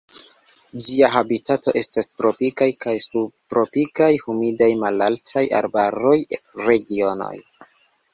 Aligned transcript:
Ĝia 0.85 1.07
habitato 1.15 1.73
estas 1.81 2.07
tropikaj 2.21 2.67
kaj 2.85 2.93
subtropikaj 3.05 4.09
humidaj 4.23 4.71
malaltaj 4.85 5.45
arbaraj 5.59 6.17
regionoj. 6.69 7.33